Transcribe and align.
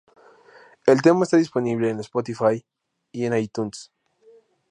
El 0.87 0.99
tema 1.03 1.25
está 1.25 1.37
disponible 1.37 1.91
en 1.91 1.99
Spotify 1.99 2.65
y 3.11 3.25
en 3.25 3.37
iTunes. 3.37 3.91